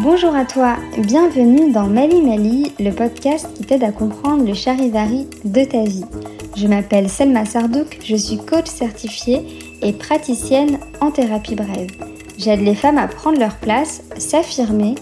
[0.00, 5.26] Bonjour à toi, bienvenue dans Mali Mali, le podcast qui t'aide à comprendre le charivari
[5.44, 6.06] de ta vie.
[6.56, 9.42] Je m'appelle Selma Sardouk, je suis coach certifiée
[9.82, 11.90] et praticienne en thérapie brève.
[12.38, 14.94] J'aide les femmes à prendre leur place, s'affirmer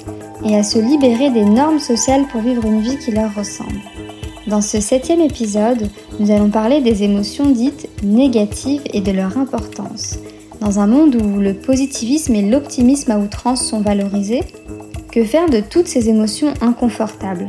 [0.44, 3.80] et à se libérer des normes sociales pour vivre une vie qui leur ressemble.
[4.48, 5.88] Dans ce septième épisode,
[6.18, 10.18] nous allons parler des émotions dites négatives et de leur importance.
[10.60, 14.42] Dans un monde où le positivisme et l'optimisme à outrance sont valorisés,
[15.10, 17.48] que faire de toutes ces émotions inconfortables?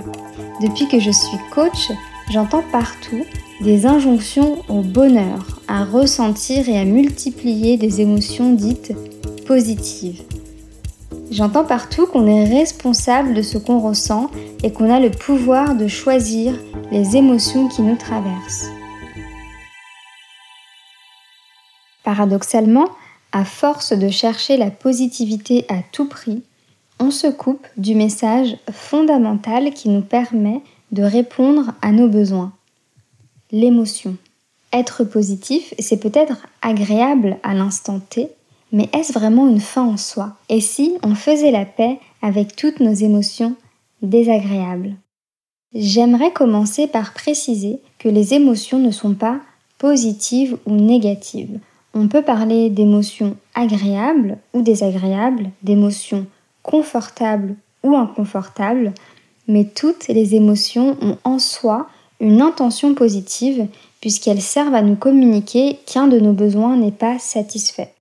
[0.61, 1.91] Depuis que je suis coach,
[2.31, 3.23] j'entends partout
[3.61, 8.93] des injonctions au bonheur, à ressentir et à multiplier des émotions dites
[9.45, 10.23] positives.
[11.29, 14.29] J'entends partout qu'on est responsable de ce qu'on ressent
[14.63, 16.53] et qu'on a le pouvoir de choisir
[16.91, 18.69] les émotions qui nous traversent.
[22.03, 22.89] Paradoxalement,
[23.31, 26.43] à force de chercher la positivité à tout prix,
[27.01, 32.53] on se coupe du message fondamental qui nous permet de répondre à nos besoins.
[33.51, 34.15] L'émotion.
[34.71, 38.29] Être positif, c'est peut-être agréable à l'instant T,
[38.71, 40.37] mais est-ce vraiment une fin en soi?
[40.47, 43.55] Et si on faisait la paix avec toutes nos émotions
[44.03, 44.95] désagréables?
[45.73, 49.39] J'aimerais commencer par préciser que les émotions ne sont pas
[49.79, 51.59] positives ou négatives.
[51.95, 56.27] On peut parler d'émotions agréables ou désagréables, d'émotions
[56.63, 58.93] confortable ou inconfortable,
[59.47, 61.87] mais toutes les émotions ont en soi
[62.19, 63.67] une intention positive
[63.99, 67.93] puisqu'elles servent à nous communiquer qu'un de nos besoins n'est pas satisfait.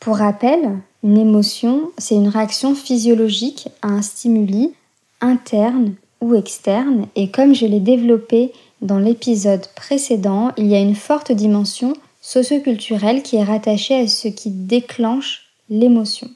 [0.00, 4.72] Pour rappel, une émotion, c'est une réaction physiologique à un stimuli
[5.20, 10.96] interne ou externe et comme je l'ai développé dans l'épisode précédent, il y a une
[10.96, 16.28] forte dimension socioculturelle qui est rattachée à ce qui déclenche l'émotion.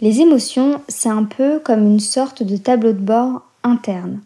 [0.00, 4.20] Les émotions, c'est un peu comme une sorte de tableau de bord interne.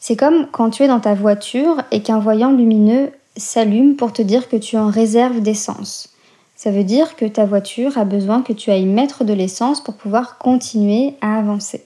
[0.00, 4.22] C'est comme quand tu es dans ta voiture et qu'un voyant lumineux s'allume pour te
[4.22, 6.08] dire que tu en réserve d'essence.
[6.56, 9.94] Ça veut dire que ta voiture a besoin que tu ailles mettre de l'essence pour
[9.94, 11.84] pouvoir continuer à avancer.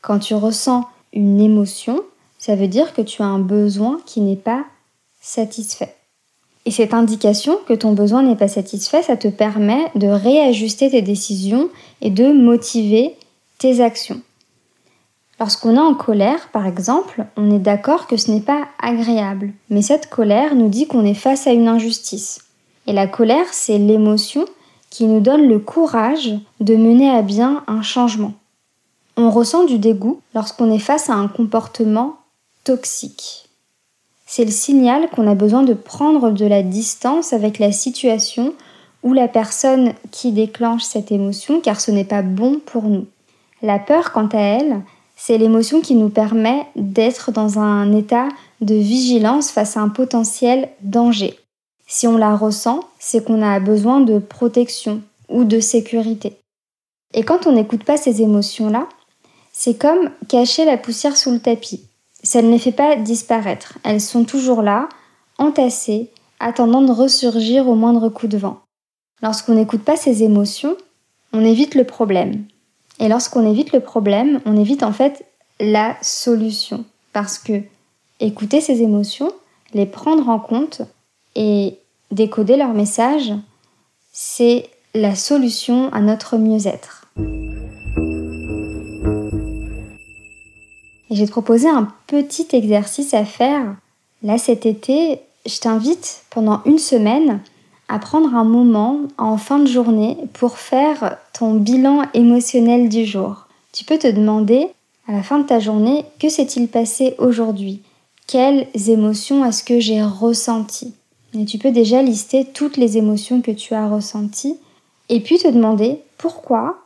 [0.00, 2.00] Quand tu ressens une émotion,
[2.38, 4.64] ça veut dire que tu as un besoin qui n'est pas
[5.20, 5.97] satisfait.
[6.68, 11.00] Et cette indication que ton besoin n'est pas satisfait, ça te permet de réajuster tes
[11.00, 11.70] décisions
[12.02, 13.16] et de motiver
[13.56, 14.20] tes actions.
[15.40, 19.80] Lorsqu'on est en colère, par exemple, on est d'accord que ce n'est pas agréable, mais
[19.80, 22.40] cette colère nous dit qu'on est face à une injustice.
[22.86, 24.44] Et la colère, c'est l'émotion
[24.90, 28.34] qui nous donne le courage de mener à bien un changement.
[29.16, 32.18] On ressent du dégoût lorsqu'on est face à un comportement
[32.64, 33.47] toxique
[34.30, 38.52] c'est le signal qu'on a besoin de prendre de la distance avec la situation
[39.02, 43.06] ou la personne qui déclenche cette émotion car ce n'est pas bon pour nous.
[43.62, 44.82] La peur, quant à elle,
[45.16, 48.28] c'est l'émotion qui nous permet d'être dans un état
[48.60, 51.38] de vigilance face à un potentiel danger.
[51.86, 55.00] Si on la ressent, c'est qu'on a besoin de protection
[55.30, 56.36] ou de sécurité.
[57.14, 58.90] Et quand on n'écoute pas ces émotions-là,
[59.54, 61.87] c'est comme cacher la poussière sous le tapis
[62.28, 63.78] ça ne les fait pas disparaître.
[63.84, 64.90] Elles sont toujours là,
[65.38, 68.60] entassées, attendant de ressurgir au moindre coup de vent.
[69.22, 70.76] Lorsqu'on n'écoute pas ces émotions,
[71.32, 72.44] on évite le problème.
[73.00, 75.24] Et lorsqu'on évite le problème, on évite en fait
[75.58, 76.84] la solution.
[77.14, 77.62] Parce que
[78.20, 79.32] écouter ces émotions,
[79.72, 80.82] les prendre en compte
[81.34, 81.78] et
[82.10, 83.32] décoder leur message,
[84.12, 87.07] c'est la solution à notre mieux-être.
[91.10, 93.76] Et j'ai proposé un petit exercice à faire.
[94.22, 97.40] Là cet été, je t'invite pendant une semaine
[97.88, 103.46] à prendre un moment en fin de journée pour faire ton bilan émotionnel du jour.
[103.72, 104.68] Tu peux te demander
[105.06, 107.82] à la fin de ta journée que s'est-il passé aujourd'hui?
[108.26, 110.92] Quelles émotions est-ce que j'ai ressenties?
[111.34, 114.56] Et tu peux déjà lister toutes les émotions que tu as ressenties
[115.08, 116.78] et puis te demander pourquoi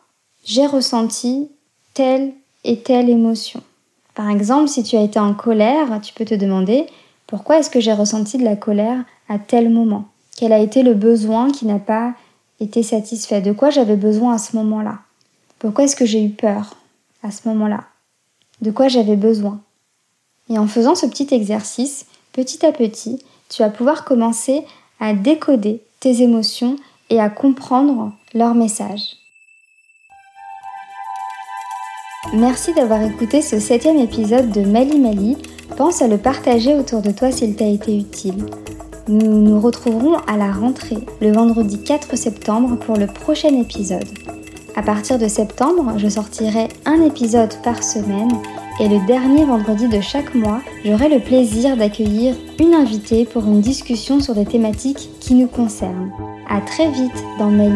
[0.44, 1.48] j'ai ressenti
[1.94, 2.32] telle
[2.64, 3.60] et telle émotion.
[4.14, 6.86] Par exemple, si tu as été en colère, tu peux te demander
[7.26, 10.04] pourquoi est-ce que j'ai ressenti de la colère à tel moment?
[10.36, 12.14] Quel a été le besoin qui n'a pas
[12.60, 13.40] été satisfait?
[13.40, 14.98] De quoi j'avais besoin à ce moment-là?
[15.58, 16.76] Pourquoi est-ce que j'ai eu peur
[17.22, 17.84] à ce moment-là?
[18.60, 19.60] De quoi j'avais besoin?
[20.50, 24.64] Et en faisant ce petit exercice, petit à petit, tu vas pouvoir commencer
[25.00, 26.76] à décoder tes émotions
[27.10, 29.16] et à comprendre leur message.
[32.34, 35.36] Merci d'avoir écouté ce septième épisode de Mali Mali.
[35.76, 38.46] Pense à le partager autour de toi s'il t'a été utile.
[39.06, 44.08] Nous nous retrouverons à la rentrée le vendredi 4 septembre pour le prochain épisode.
[44.74, 48.32] À partir de septembre, je sortirai un épisode par semaine
[48.80, 53.60] et le dernier vendredi de chaque mois, j'aurai le plaisir d'accueillir une invitée pour une
[53.60, 56.10] discussion sur des thématiques qui nous concernent.
[56.48, 57.72] À très vite dans Mail